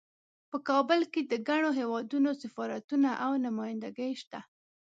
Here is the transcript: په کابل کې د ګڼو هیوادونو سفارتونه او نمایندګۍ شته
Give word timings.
په 0.49 0.57
کابل 0.69 0.99
کې 1.11 1.21
د 1.23 1.33
ګڼو 1.47 1.69
هیوادونو 1.79 2.29
سفارتونه 2.41 3.09
او 3.23 3.31
نمایندګۍ 3.45 4.11
شته 4.21 4.39